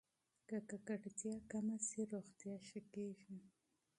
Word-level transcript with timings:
که 0.47 0.57
ککړتیا 0.69 1.35
کمه 1.51 1.77
شي، 1.87 2.01
روغتیا 2.13 2.55
ښه 2.67 2.79
کېږي. 2.93 3.37